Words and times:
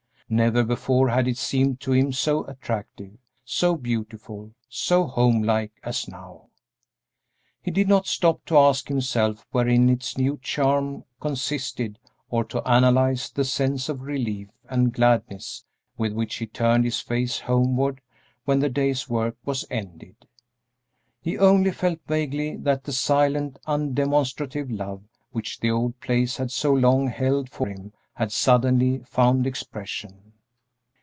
Never 0.33 0.63
before 0.63 1.09
had 1.09 1.27
it 1.27 1.37
seemed 1.37 1.81
to 1.81 1.91
him 1.91 2.13
so 2.13 2.45
attractive, 2.45 3.17
so 3.43 3.75
beautiful, 3.75 4.53
so 4.69 5.03
homelike 5.05 5.73
as 5.83 6.07
now. 6.07 6.45
He 7.61 7.69
did 7.69 7.89
not 7.89 8.07
stop 8.07 8.45
to 8.45 8.57
ask 8.57 8.87
himself 8.87 9.45
wherein 9.51 9.89
its 9.89 10.17
new 10.17 10.39
charm 10.41 11.03
consisted 11.19 11.99
or 12.29 12.45
to 12.45 12.65
analyze 12.65 13.29
the 13.29 13.43
sense 13.43 13.89
of 13.89 14.03
relief 14.03 14.47
and 14.69 14.93
gladness 14.93 15.65
with 15.97 16.13
which 16.13 16.35
he 16.37 16.47
turned 16.47 16.85
his 16.85 17.01
face 17.01 17.41
homeward 17.41 17.99
when 18.45 18.61
the 18.61 18.69
day's 18.69 19.09
work 19.09 19.35
was 19.43 19.65
ended. 19.69 20.15
He 21.19 21.37
only 21.37 21.71
felt 21.71 21.99
vaguely 22.07 22.55
that 22.55 22.85
the 22.85 22.93
silent, 22.93 23.59
undemonstrative 23.67 24.71
love 24.71 25.03
which 25.31 25.59
the 25.59 25.71
old 25.71 25.99
place 25.99 26.37
had 26.37 26.51
so 26.51 26.71
long 26.73 27.07
held 27.07 27.49
for 27.49 27.67
him 27.67 27.91
had 28.13 28.29
suddenly 28.31 28.99
found 28.99 29.47
expression. 29.47 30.21